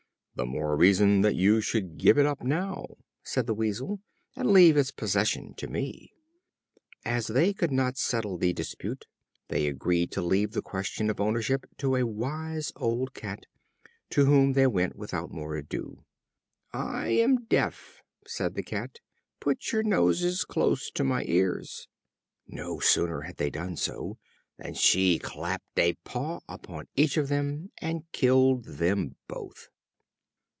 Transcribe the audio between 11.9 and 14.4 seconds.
a wise old Cat, to